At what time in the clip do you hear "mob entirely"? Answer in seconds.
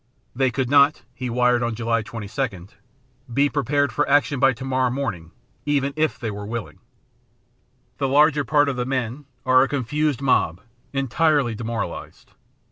10.19-11.53